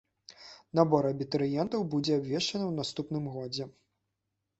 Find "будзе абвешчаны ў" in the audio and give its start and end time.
1.91-2.73